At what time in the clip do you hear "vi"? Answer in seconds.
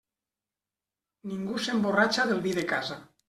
2.49-2.55